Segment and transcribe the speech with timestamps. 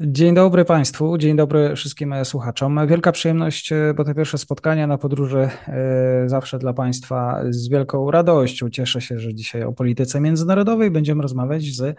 [0.00, 2.86] Dzień dobry Państwu, dzień dobry wszystkim słuchaczom.
[2.86, 8.10] Wielka przyjemność, e, bo te pierwsze spotkania na podróży e, zawsze dla Państwa z wielką
[8.10, 8.70] radością.
[8.70, 11.96] Cieszę się, że dzisiaj o polityce międzynarodowej będziemy rozmawiać z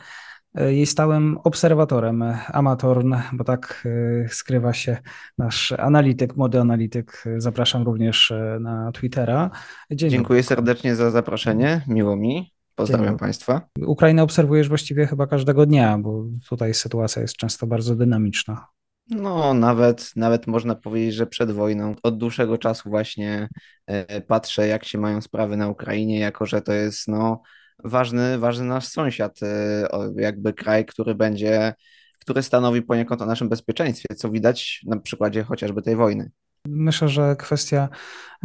[0.55, 3.88] e, jej stałym obserwatorem Amatorn, bo tak
[4.27, 4.97] skrywa się
[5.38, 7.23] nasz analityk, młody analityk.
[7.38, 9.50] Zapraszam również na Twittera.
[9.91, 10.55] Dzień Dziękuję dobry.
[10.55, 12.58] serdecznie za zaproszenie, miło mi.
[12.80, 13.61] Pozdrawiam Państwa.
[13.85, 18.67] Ukrainę obserwujesz właściwie chyba każdego dnia, bo tutaj sytuacja jest często bardzo dynamiczna.
[19.09, 23.49] No, nawet, nawet można powiedzieć, że przed wojną od dłuższego czasu właśnie
[23.88, 27.41] e, patrzę, jak się mają sprawy na Ukrainie, jako że to jest no,
[27.83, 31.73] ważny, ważny nasz sąsiad, e, jakby kraj, który będzie,
[32.19, 36.31] który stanowi poniekąd o naszym bezpieczeństwie, co widać na przykładzie chociażby tej wojny.
[36.67, 37.89] Myślę, że kwestia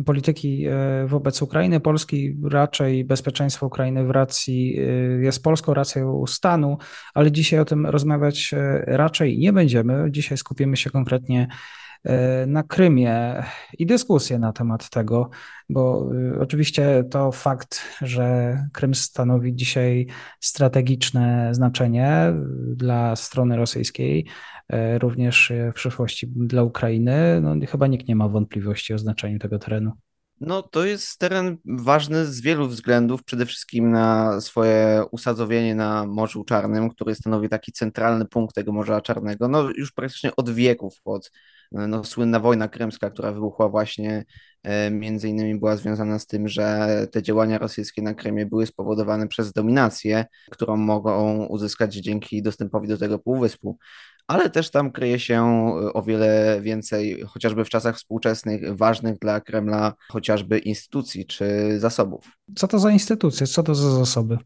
[0.07, 4.83] polityki e, wobec Ukrainy, Polski, raczej bezpieczeństwo Ukrainy w racji e,
[5.25, 6.79] jest polską racją stanu,
[7.15, 10.07] ale dzisiaj o tym rozmawiać e, raczej nie będziemy.
[10.11, 11.49] Dzisiaj skupimy się konkretnie
[12.47, 13.45] na Krymie
[13.79, 15.31] i dyskusję na temat tego,
[15.69, 16.11] bo
[16.41, 20.07] oczywiście to fakt, że Krym stanowi dzisiaj
[20.41, 22.33] strategiczne znaczenie
[22.77, 24.27] dla strony rosyjskiej,
[24.69, 27.41] E, również e, w przyszłości dla Ukrainy.
[27.41, 29.93] No, chyba nikt nie ma wątpliwości o znaczeniu tego terenu.
[30.41, 33.25] No, to jest teren ważny z wielu względów.
[33.25, 39.01] Przede wszystkim na swoje usadzowienie na Morzu Czarnym, który stanowi taki centralny punkt tego Morza
[39.01, 39.49] Czarnego.
[39.49, 41.31] No, już praktycznie od wieków, od
[41.73, 44.25] no, słynna wojna krymska, która wybuchła właśnie
[44.63, 49.29] e, między innymi była związana z tym, że te działania rosyjskie na Krymie były spowodowane
[49.29, 53.79] przez dominację, którą mogą uzyskać dzięki dostępowi do tego półwyspu
[54.27, 59.41] ale też tam kryje się e, o wiele więcej, chociażby w czasach współczesnych, ważnych dla
[59.41, 61.47] Kremla chociażby instytucji czy
[61.81, 62.39] zasobów.
[62.57, 64.39] Co to za instytucje, co to za zasoby?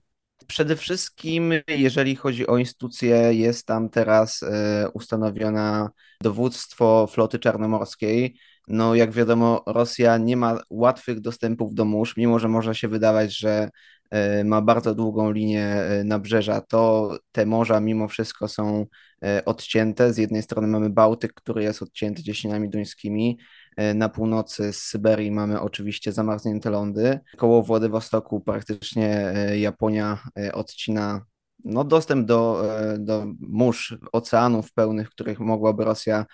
[0.48, 5.90] Przede wszystkim, jeżeli chodzi o instytucje, jest tam teraz e, ustanowiona
[6.22, 8.38] dowództwo floty czarnomorskiej.
[8.68, 13.38] No, jak wiadomo, Rosja nie ma łatwych dostępów do mórz, mimo że może się wydawać,
[13.38, 13.70] że
[14.10, 18.86] e, ma bardzo długą linię nabrzeża, to te morza mimo wszystko są
[19.24, 20.12] E, odcięte.
[20.12, 23.38] Z jednej strony mamy Bałtyk, który jest odcięty cieśninami duńskimi.
[23.78, 27.20] E, na północy z Syberii mamy oczywiście zamarznięte lądy.
[27.36, 30.18] Koło Władywostoku praktycznie e, Japonia
[30.52, 31.24] odcina
[31.64, 32.64] no, dostęp do,
[32.98, 36.26] do mórz, oceanów pełnych, w których mogłaby Rosja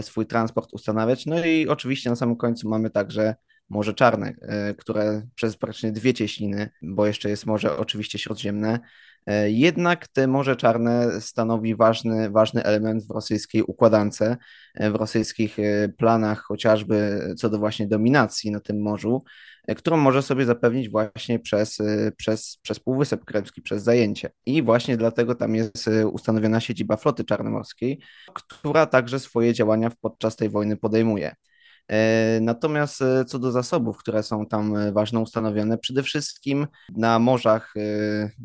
[0.00, 1.26] swój transport ustanawiać.
[1.26, 3.34] No i oczywiście na samym końcu mamy także
[3.72, 4.34] Morze Czarne,
[4.78, 8.80] które przez praktycznie dwie cieśniny, bo jeszcze jest Morze oczywiście Śródziemne,
[9.26, 15.58] E, jednak te Morze Czarne stanowi ważny, ważny element w rosyjskiej układance, e, w rosyjskich
[15.58, 19.24] e, planach, chociażby co do właśnie dominacji na tym morzu,
[19.76, 21.78] którą może sobie zapewnić właśnie przez,
[22.16, 24.30] przez, przez Półwysep Krymski, przez zajęcie.
[24.46, 28.00] I właśnie dlatego tam jest ustanowiona siedziba floty czarnomorskiej,
[28.34, 31.34] która także swoje działania podczas tej wojny podejmuje.
[31.92, 36.66] E, natomiast e, co do zasobów, które są tam e, ważne ustanowione, przede wszystkim
[36.96, 37.74] na morzach,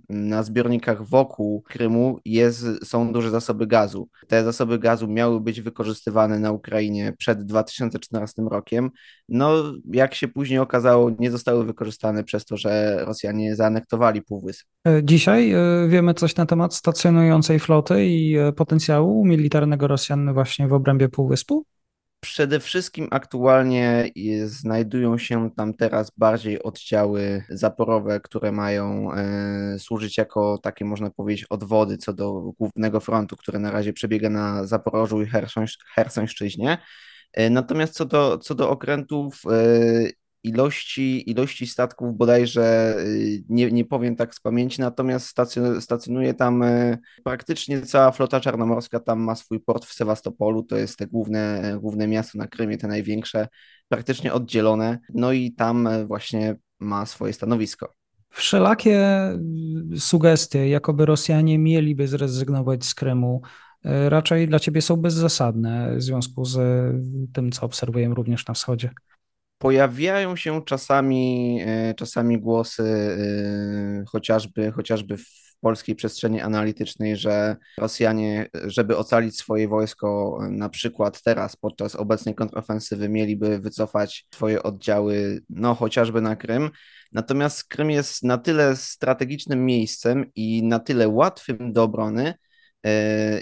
[0.10, 4.10] na zbiornikach wokół Krymu jest, są duże zasoby gazu.
[4.28, 8.90] Te zasoby gazu miały być wykorzystywane na Ukrainie przed 2014 rokiem.
[9.30, 14.68] No, jak się później okazało, nie zostały wykorzystane przez to, że Rosjanie zaanektowali Półwysep.
[15.04, 15.54] Dzisiaj
[15.88, 21.66] wiemy coś na temat stacjonującej floty i potencjału militarnego Rosjan właśnie w obrębie Półwyspu?
[22.38, 24.12] Przede wszystkim aktualnie
[24.46, 31.46] znajdują się tam teraz bardziej oddziały zaporowe, które mają e, służyć jako takie, można powiedzieć,
[31.50, 35.28] odwody co do głównego frontu, który na razie przebiega na Zaporożu i
[35.96, 36.78] Hersońszczyźnie.
[37.34, 40.10] E, natomiast co do, co do okrętów e,
[40.48, 45.36] ilości, ilości statków bodajże y, nie, nie powiem tak z pamięci, natomiast
[45.80, 50.98] stacjonuje tam y, praktycznie cała flota czarnomorska, tam ma swój port w Sewastopolu, to jest
[50.98, 53.48] te główne, główne miasto na Krymie, te największe,
[53.90, 57.94] praktycznie oddzielone, no i tam y, właśnie ma swoje stanowisko.
[58.30, 59.08] Wszelakie
[59.98, 63.42] sugestie, jakoby Rosjanie mieliby zrezygnować z Krymu,
[63.84, 66.60] raczej dla ciebie są bezzasadne w związku z
[67.34, 68.90] tym, co obserwujemy również na wschodzie.
[69.58, 71.60] Pojawiają się czasami,
[71.98, 73.18] czasami głosy,
[74.08, 81.56] chociażby, chociażby w polskiej przestrzeni analitycznej, że Rosjanie, żeby ocalić swoje wojsko, na przykład teraz
[81.56, 86.70] podczas obecnej kontrofensywy, mieliby wycofać swoje oddziały, no chociażby na Krym.
[87.12, 92.34] Natomiast Krym jest na tyle strategicznym miejscem i na tyle łatwym do obrony
[92.84, 92.92] yy,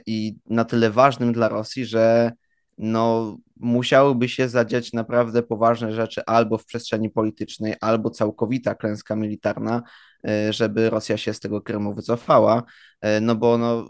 [0.06, 2.32] i na tyle ważnym dla Rosji, że
[2.78, 9.84] no, musiałyby się zadziać naprawdę poważne rzeczy albo w przestrzeni politycznej, albo całkowita klęska militarna,
[10.28, 12.64] e, żeby Rosja się z tego Krymu wycofała,
[13.02, 13.86] e, no bo no,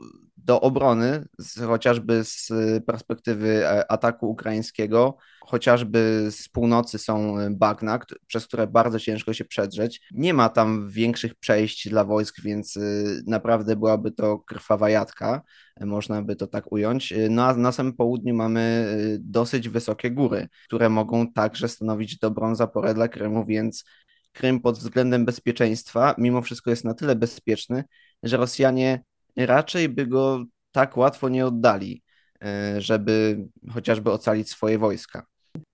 [0.46, 2.52] do obrony, z, chociażby z
[2.86, 10.02] perspektywy e, ataku ukraińskiego, chociażby z północy są bagna, przez które bardzo ciężko się przedrzeć.
[10.12, 12.80] Nie ma tam większych przejść dla wojsk, więc
[13.28, 15.42] naprawdę byłaby to krwawa jadka,
[15.82, 17.14] można by to tak ująć.
[17.30, 22.94] No a na samym południu mamy dosyć wysokie góry, które mogą także stanowić dobrą zaporę
[22.94, 23.86] dla Krymu, więc
[24.32, 27.84] Krym pod względem bezpieczeństwa mimo wszystko jest na tyle bezpieczny,
[28.24, 29.04] że Rosjanie
[29.38, 32.04] raczej by go tak łatwo nie oddali,
[32.44, 35.26] e, żeby chociażby ocalić swoje wojska.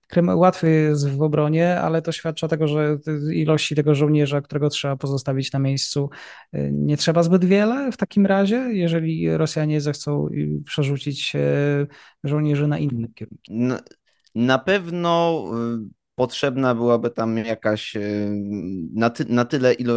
[0.08, 2.98] Krym łatwy jest w obronie, ale to świadczy o tego, że
[3.34, 6.10] ilości tego żołnierza, którego trzeba pozostawić na miejscu,
[6.52, 10.28] e, nie trzeba zbyt wiele w takim razie, jeżeli Rosjanie zechcą
[10.64, 11.40] przerzucić e,
[12.24, 13.52] żołnierzy na inne kierunki.
[13.52, 13.80] Na,
[14.34, 15.44] na pewno
[16.22, 17.96] potrzebna byłaby tam jakaś
[18.94, 19.94] na, ty, na, tyle ilo,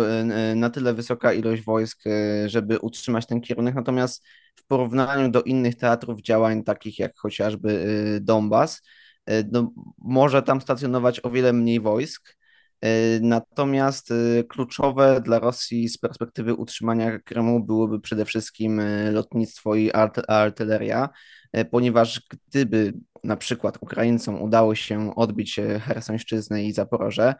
[0.56, 2.04] na tyle wysoka ilość wojsk,
[2.46, 3.76] żeby utrzymać ten kierunek.
[3.76, 4.26] Natomiast
[4.56, 7.70] w porównaniu do innych teatrów działań, takich jak chociażby
[8.18, 8.82] y, Donbas,
[9.30, 12.38] y, no, może tam stacjonować o wiele mniej wojsk.
[12.86, 14.14] Y, natomiast
[14.50, 19.92] kluczowe dla Rosji z perspektywy utrzymania Krymu byłoby przede wszystkim lotnictwo i
[20.28, 21.10] artyleria,
[21.72, 22.94] ponieważ gdyby
[23.24, 27.36] na przykład Ukraińcom udało się odbić Hersońszczyznę i Zaporoże,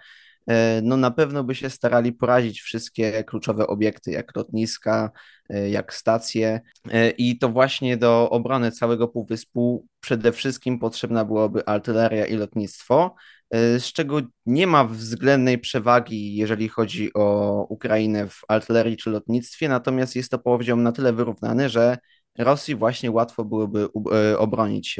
[0.48, 5.12] E, no na pewno by się starali porazić wszystkie kluczowe obiekty, jak lotniska,
[5.50, 6.62] e, jak stacje.
[6.92, 13.16] E, I to właśnie do obrony całego półwyspu przede wszystkim potrzebna byłaby artyleria i lotnictwo,
[13.80, 20.16] z czego nie ma względnej przewagi, jeżeli chodzi o Ukrainę w artylerii czy lotnictwie, natomiast
[20.16, 21.98] jest to poziom na tyle wyrównany, że
[22.38, 23.88] Rosji właśnie łatwo byłoby
[24.38, 25.00] obronić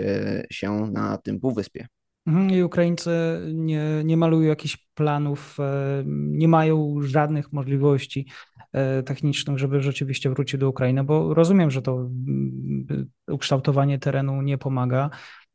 [0.52, 1.88] się na tym półwyspie.
[2.28, 3.12] Mhm, I Ukraińcy
[3.54, 8.28] nie, nie malują jakichś planów, e, nie mają żadnych możliwości
[8.74, 14.58] e, technicznych, żeby rzeczywiście wrócić do Ukrainy, bo rozumiem, że to mm, ukształtowanie terenu nie
[14.58, 15.10] pomaga.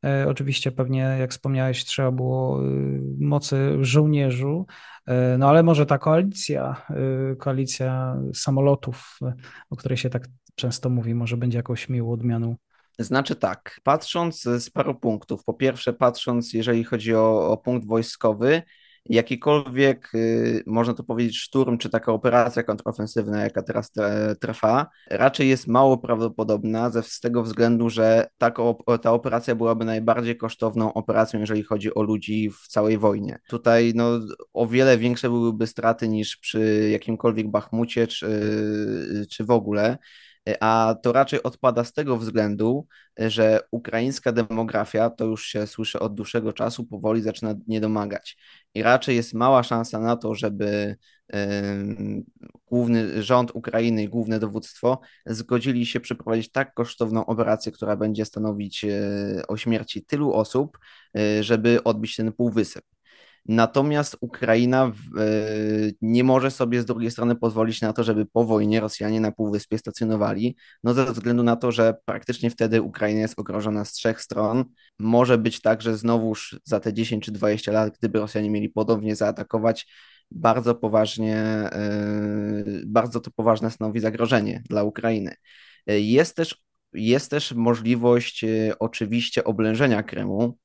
[0.05, 2.61] E, oczywiście pewnie, jak wspomniałeś, trzeba było
[3.19, 4.67] mocy żołnierzu,
[5.39, 6.87] no ale może ta koalicja,
[7.39, 9.19] koalicja samolotów,
[9.71, 12.57] o której się tak często mówi, może będzie jakąś miłą odmianą
[13.05, 15.45] znaczy tak, patrząc z paru punktów.
[15.45, 18.63] Po pierwsze, patrząc, jeżeli chodzi o, o punkt wojskowy,
[19.07, 23.93] jakikolwiek, y, można to powiedzieć, szturm, czy taka operacja kontrofensywna, jaka teraz
[24.41, 28.53] trwa, raczej jest mało prawdopodobna ze, z tego względu, że ta,
[29.03, 33.39] ta operacja byłaby najbardziej kosztowną operacją, jeżeli chodzi o ludzi w całej wojnie.
[33.49, 34.21] Tutaj no,
[34.53, 39.99] o wiele większe byłyby straty niż przy jakimkolwiek Bachmucie, czy, czy w ogóle
[40.61, 42.87] a to raczej odpada z tego względu,
[43.19, 48.37] że ukraińska demografia, to już się słyszy od dłuższego czasu, powoli zaczyna niedomagać.
[48.75, 50.97] I raczej jest mała szansa na to, żeby
[52.67, 58.85] główny rząd Ukrainy i główne dowództwo zgodzili się przeprowadzić tak kosztowną operację, która będzie stanowić
[58.85, 60.79] e, o śmierci tylu osób,
[61.17, 62.85] e, żeby odbić ten półwysep.
[63.49, 64.93] Natomiast Ukraina e,
[66.03, 69.79] nie może sobie z drugiej strony pozwolić na to, żeby po wojnie Rosjanie na Półwyspie
[69.79, 74.65] stacjonowali, no ze względu na to, że praktycznie wtedy Ukraina jest ogrożona z trzech stron.
[74.99, 79.17] Może być tak, że znowuż za te 10 czy 20 lat, gdyby Rosjanie mieli ponownie
[79.17, 79.87] zaatakować,
[80.31, 85.35] bardzo poważnie, e, bardzo to poważne stanowi zagrożenie dla Ukrainy.
[85.87, 88.45] E, jest też, jest też możliwość
[88.79, 90.59] oczywiście oblężenia Krymu,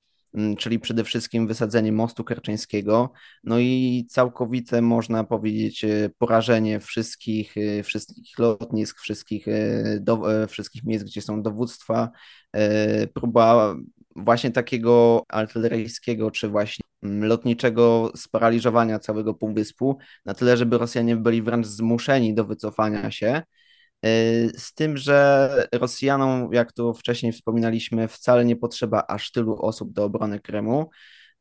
[0.57, 3.13] czyli przede wszystkim wysadzenie mostu kerczeńskiego,
[3.43, 10.83] no i całkowite, można powiedzieć, e, porażenie wszystkich, e, wszystkich lotnisk, wszystkich, e, do, wszystkich
[10.83, 12.11] miejsc, gdzie są dowództwa,
[13.13, 13.75] próba
[14.15, 21.41] właśnie takiego artyleryjskiego, czy właśnie mm, lotniczego sparaliżowania całego półwyspu, na tyle, żeby Rosjanie byli
[21.41, 23.41] wręcz zmuszeni do wycofania się,
[24.57, 30.03] z tym, że Rosjanom, jak tu wcześniej wspominaliśmy, wcale nie potrzeba aż tylu osób do
[30.03, 30.89] obrony Krymu.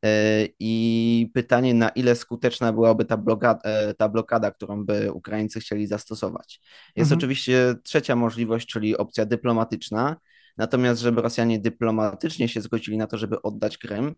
[0.05, 5.59] E, I pytanie, na ile skuteczna byłaby ta blokada, e, ta blokada którą by Ukraińcy
[5.59, 6.61] chcieli zastosować.
[6.95, 7.19] Jest mhm.
[7.19, 10.15] oczywiście trzecia możliwość, czyli opcja dyplomatyczna.
[10.57, 14.15] Natomiast, żeby Rosjanie dyplomatycznie się zgodzili na to, żeby oddać Krym,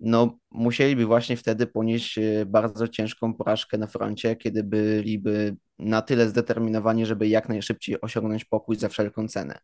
[0.00, 7.06] no musieliby właśnie wtedy ponieść bardzo ciężką porażkę na froncie, kiedy byliby na tyle zdeterminowani,
[7.06, 9.58] żeby jak najszybciej osiągnąć pokój za wszelką cenę.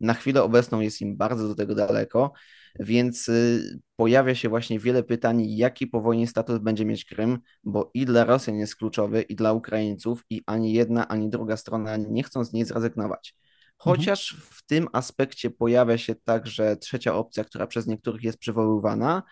[0.00, 2.32] Na chwilę obecną jest im bardzo do tego daleko,
[2.80, 7.90] więc y, pojawia się właśnie wiele pytań, jaki po wojnie status będzie mieć Krym, bo
[7.94, 12.22] i dla Rosjan jest kluczowy, i dla Ukraińców, i ani jedna, ani druga strona nie
[12.22, 13.34] chcą z niej zrezygnować.
[13.76, 14.50] Chociaż mhm.
[14.52, 19.22] w tym aspekcie pojawia się także trzecia opcja, która przez niektórych jest przywoływana,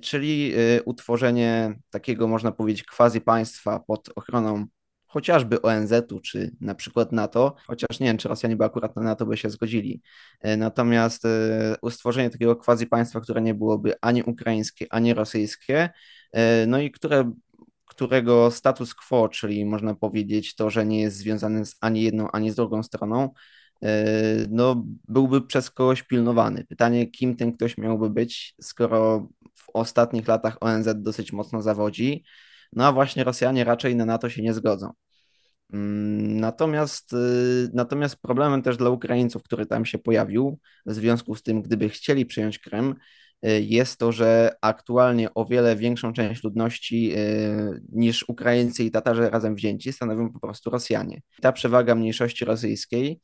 [0.00, 4.66] czyli y, utworzenie takiego, można powiedzieć, quasi państwa pod ochroną
[5.16, 9.26] chociażby ONZ-u, czy na przykład NATO, chociaż nie wiem, czy Rosjanie by akurat na NATO
[9.26, 10.02] by się zgodzili.
[10.40, 15.90] E, natomiast e, stworzenie takiego quasi państwa, które nie byłoby ani ukraińskie, ani rosyjskie,
[16.32, 17.32] e, no i które
[17.86, 22.50] którego status quo, czyli można powiedzieć to, że nie jest związany z ani jedną, ani
[22.50, 23.30] z drugą stroną,
[24.48, 26.64] no, byłby przez kogoś pilnowany.
[26.64, 29.28] Pytanie, kim ten ktoś miałby być, skoro
[29.76, 32.24] ostatnich latach ONZ dosyć mocno zawodzi,
[32.72, 34.92] no a właśnie Rosjanie raczej na NATO się nie zgodzą.
[35.72, 41.42] Mm, natomiast, y, natomiast problemem też dla Ukraińców, który tam się pojawił, w związku z
[41.42, 42.94] tym, gdyby chcieli przyjąć Krym,
[43.46, 49.30] y, jest to, że aktualnie o wiele większą część ludności y, niż Ukraińcy i Tatarzy
[49.30, 51.20] razem wzięci stanowią po prostu Rosjanie.
[51.42, 53.20] Ta przewaga mniejszości rosyjskiej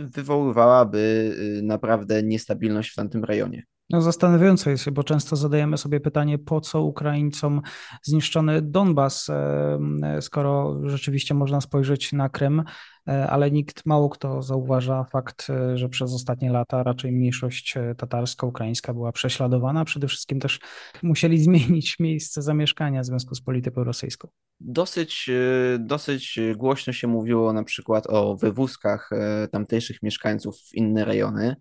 [0.00, 3.64] wywoływałaby naprawdę niestabilność w tamtym rejonie.
[3.94, 7.62] No zastanawiające jest, bo często zadajemy sobie pytanie, po co Ukraińcom
[8.02, 12.62] zniszczony Donbas, e, skoro rzeczywiście można spojrzeć na Krym,
[13.08, 18.46] e, ale nikt, mało kto zauważa fakt, e, że przez ostatnie lata raczej mniejszość tatarska,
[18.46, 19.84] ukraińska była prześladowana.
[19.84, 20.60] Przede wszystkim też
[21.02, 24.28] musieli zmienić miejsce zamieszkania w związku z polityką rosyjską.
[24.60, 25.30] Dosyć,
[25.78, 29.10] dosyć głośno się mówiło na przykład o wywózkach
[29.50, 31.56] tamtejszych mieszkańców w inne rejony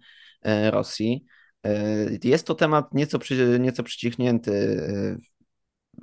[0.71, 1.25] Rosji.
[1.65, 4.51] E, jest to temat nieco, przy, nieco przycichnięty
[4.89, 5.33] e,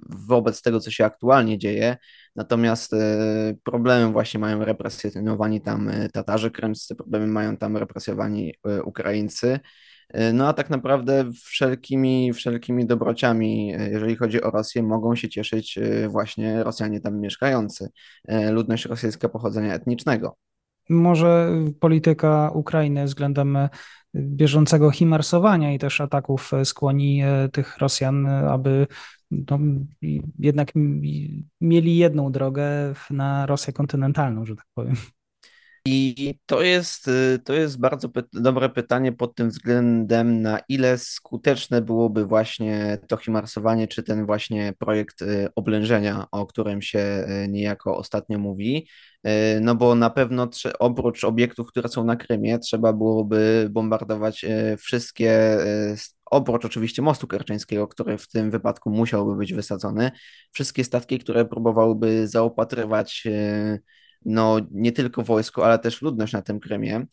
[0.09, 1.97] wobec tego, co się aktualnie dzieje,
[2.37, 9.61] natomiast e, problemy właśnie mają represjonowani tam Tatarzy krymscy, problemy mają tam represjonowani Ukraińcy,
[10.33, 16.65] no a tak naprawdę wszelkimi, wszelkimi dobrociami, jeżeli chodzi o Rosję, mogą się cieszyć właśnie
[16.65, 17.89] Rosjanie tam mieszkający,
[18.53, 20.37] ludność rosyjska pochodzenia etnicznego.
[20.89, 23.59] Może polityka Ukrainy względem
[24.15, 28.87] bieżącego himarsowania i też ataków e, skłoni e, tych Rosjan, e, aby
[29.31, 29.59] no,
[30.39, 30.73] jednak
[31.61, 34.97] mieli jedną drogę na Rosję kontynentalną, że tak powiem.
[35.85, 37.11] I to jest,
[37.45, 43.17] to jest bardzo py dobre pytanie pod tym względem, na ile skuteczne byłoby właśnie to
[43.17, 48.89] himarsowanie, czy ten właśnie projekt oblężenia, o którym się niejako ostatnio mówi.
[49.61, 54.45] No bo na pewno oprócz obiektów, które są na Krymie, trzeba byłoby bombardować
[54.79, 55.59] wszystkie,
[56.25, 60.11] oprócz oczywiście mostu kerczeńskiego, który w tym wypadku musiałby być wysadzony,
[60.53, 63.25] wszystkie statki, które próbowałyby zaopatrywać
[64.25, 67.07] no, nie tylko wojsko, ale też ludność na tym Krymie,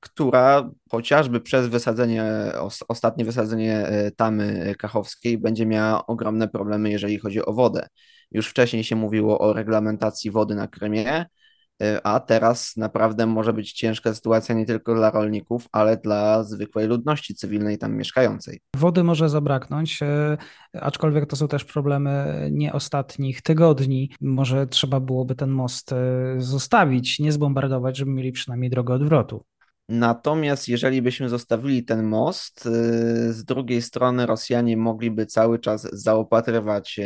[0.00, 2.24] która chociażby przez wysadzenie,
[2.88, 7.86] ostatnie wysadzenie tamy kachowskiej będzie miała ogromne problemy, jeżeli chodzi o wodę.
[8.30, 11.26] Już wcześniej się mówiło o reglamentacji wody na Krymie,
[12.02, 17.34] a teraz naprawdę może być ciężka sytuacja nie tylko dla rolników, ale dla zwykłej ludności
[17.34, 18.60] cywilnej tam mieszkającej.
[18.76, 24.10] Wody może zabraknąć, y, aczkolwiek to są też problemy nie ostatnich tygodni.
[24.20, 25.96] Może trzeba byłoby ten most y,
[26.38, 29.44] zostawić, nie zbombardować, żeby mieli przynajmniej drogę odwrotu.
[29.88, 32.70] Natomiast jeżeli byśmy zostawili ten most, y,
[33.32, 37.02] z drugiej strony Rosjanie mogliby cały czas zaopatrywać, y,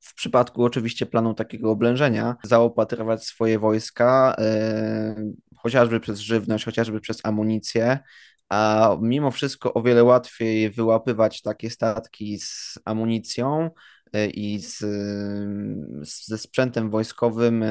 [0.00, 7.20] w przypadku oczywiście planu takiego oblężenia, zaopatrywać swoje wojska, y, chociażby przez żywność, chociażby przez
[7.24, 7.98] amunicję,
[8.48, 13.70] a mimo wszystko o wiele łatwiej wyłapywać takie statki z amunicją
[14.34, 14.78] i z,
[16.26, 17.64] ze sprzętem wojskowym,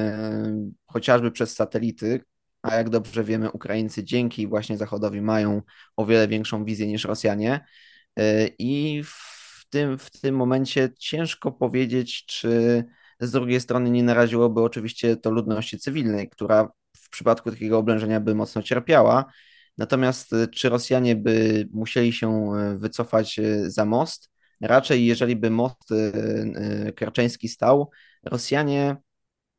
[0.86, 2.20] chociażby przez satelity,
[2.66, 5.62] a jak dobrze wiemy, Ukraińcy dzięki właśnie Zachodowi mają
[5.96, 7.64] o wiele większą wizję niż Rosjanie.
[8.18, 12.84] Y, I w tym, w tym momencie ciężko powiedzieć, czy
[13.20, 18.34] z drugiej strony nie naraziłoby oczywiście to ludności cywilnej, która w przypadku takiego oblężenia by
[18.34, 19.24] mocno cierpiała.
[19.78, 24.30] Natomiast y, czy Rosjanie by musieli się y, wycofać za most?
[24.60, 25.90] Raczej, jeżeli by most
[26.96, 27.90] kerczeński stał,
[28.24, 28.96] Rosjanie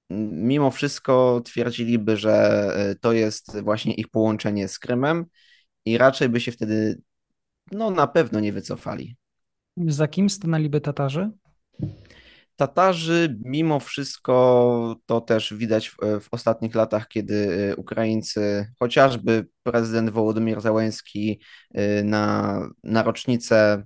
[0.09, 2.33] mimo wszystko twierdziliby, że
[2.75, 5.25] e, to jest właśnie ich połączenie z Krymem
[5.85, 7.01] i raczej by się wtedy
[7.71, 9.17] no na pewno nie wycofali.
[9.77, 11.31] Za kim stanęliby Tatarzy?
[12.55, 20.09] Tatarzy, mimo wszystko, to też widać w, w, ostatnich latach, kiedy e, Ukraińcy, chociażby prezydent
[20.09, 21.41] Wołodymyr Załęski
[21.73, 23.83] e, na, na rocznicę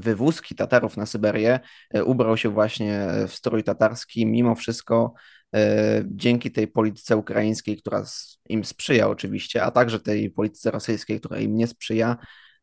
[0.00, 1.60] wywózki Tatarów na Syberię,
[2.04, 4.26] ubrał się właśnie w strój tatarski.
[4.26, 5.14] Mimo wszystko
[6.04, 8.04] dzięki tej polityce ukraińskiej, która
[8.48, 12.16] im sprzyja oczywiście, a także tej polityce rosyjskiej, która im nie sprzyja,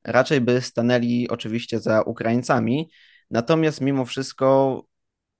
[0.03, 2.91] raczej by stanęli oczywiście za Ukraińcami.
[3.31, 4.81] Natomiast mimo wszystko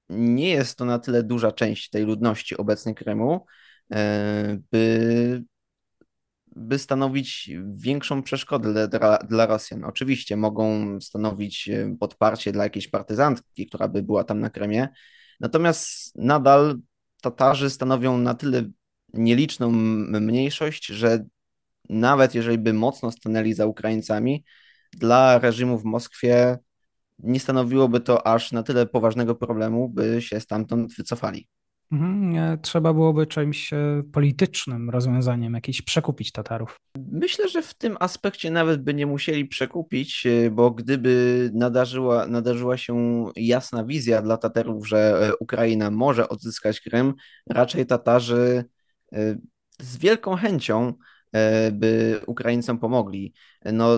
[0.10, 3.46] nie jest to na tyle duża część tej ludności obecnej Krymu,
[3.94, 5.44] e, by,
[6.58, 9.84] by stanowić większą przeszkodę dla, dla Rosjan.
[9.84, 14.88] Oczywiście mogą stanowić e, podparcie dla jakiejś partyzantki, która by była tam na Krymie,
[15.40, 16.80] natomiast nadal
[17.22, 18.64] Tatarzy stanowią na tyle
[19.14, 21.26] nieliczną mniejszość, że
[21.90, 24.44] nawet jeżeli by mocno stanęli za Ukraińcami,
[24.94, 26.58] dla reżimu w Moskwie
[27.20, 31.48] nie stanowiłoby to aż na tyle poważnego problemu, by się stamtąd wycofali.
[31.92, 36.80] Mhm, trzeba byłoby czymś e, politycznym rozwiązaniem, jakiś przekupić Tatarów.
[37.12, 42.78] Myślę, że w tym aspekcie nawet by nie musieli przekupić, e, bo gdyby nadarzyła, nadarzyła
[42.78, 47.14] się jasna wizja dla Tatarów, że e, Ukraina może odzyskać Krym,
[47.50, 48.66] raczej Tatarzy
[49.82, 50.94] z wielką chęcią
[51.72, 53.34] by Ukraińcom pomogli.
[53.66, 53.98] No,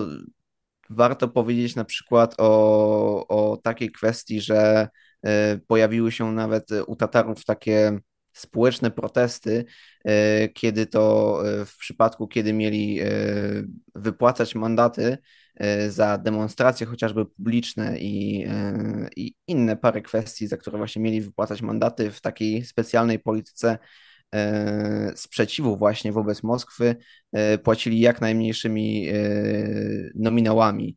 [0.90, 4.88] warto powiedzieć na przykład o, o takiej kwestii, że
[5.66, 7.98] pojawiły się nawet u Tatarów takie
[8.32, 9.64] społeczne protesty,
[10.04, 13.00] e, kiedy to e, w przypadku, kiedy mieli
[13.94, 15.18] wypłacać mandaty
[15.88, 18.46] za demonstracje chociażby publiczne i,
[19.16, 23.78] i inne parę kwestii, za które właśnie mieli wypłacać mandaty w takiej specjalnej polityce
[24.34, 26.96] E, sprzeciwu właśnie wobec Moskwy
[27.32, 29.14] e, płacili jak najmniejszymi e,
[30.14, 30.96] nominałami.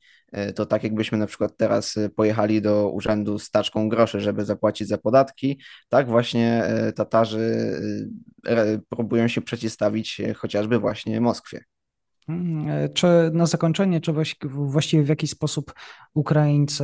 [0.55, 4.97] To tak jakbyśmy na przykład teraz pojechali do urzędu z taczką groszy, żeby zapłacić za
[4.97, 5.59] podatki,
[5.89, 6.63] tak właśnie
[6.95, 7.71] Tatarzy
[8.89, 11.63] próbują się przeciwstawić chociażby właśnie Moskwie.
[12.27, 14.13] Hmm, czy na zakończenie, czy
[14.43, 15.73] właściwie w jakiś sposób
[16.13, 16.83] Ukraińcy,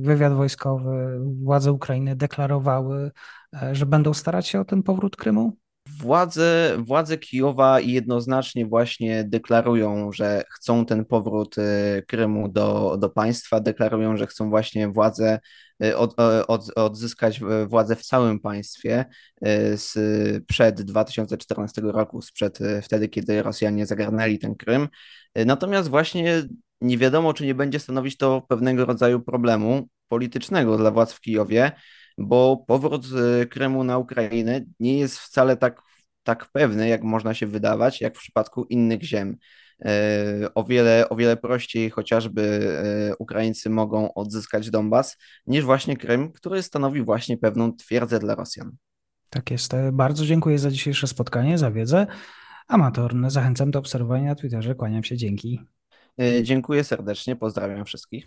[0.00, 3.10] wywiad wojskowy, władze Ukrainy deklarowały,
[3.56, 5.56] E, że będą starać się o ten powrót Krymu?
[6.00, 13.60] Władze, władze Kijowa jednoznacznie właśnie deklarują, że chcą ten powrót e, Krymu do, do państwa,
[13.60, 15.40] deklarują, że chcą właśnie władzę
[15.82, 16.14] e, od,
[16.48, 19.04] od, odzyskać władzę w całym państwie
[19.74, 19.94] z,
[20.46, 24.88] przed 2014 roku, sprzed wtedy, kiedy Rosjanie zagarnęli ten Krym.
[25.46, 26.42] Natomiast właśnie
[26.80, 31.72] nie wiadomo, czy nie będzie stanowić to pewnego rodzaju problemu politycznego dla władz w Kijowie,
[32.20, 33.06] bo powrót
[33.50, 35.82] Krymu na Ukrainę nie jest wcale tak,
[36.22, 39.36] tak pewny, jak można się wydawać, jak w przypadku innych ziem.
[39.84, 42.42] E, o wiele, o wiele prościej chociażby
[43.10, 48.76] e, Ukraińcy mogą odzyskać Donbas, niż właśnie Krym, który stanowi właśnie pewną twierdzę dla Rosjan.
[49.30, 49.74] Tak jest.
[49.74, 52.06] E, bardzo dziękuję za dzisiejsze spotkanie, za wiedzę.
[52.68, 54.74] Amator, zachęcam do obserwowania na Twitterze.
[54.74, 55.60] Kłaniam się, dzięki.
[56.42, 58.26] Dziękuję serdecznie, pozdrawiam wszystkich.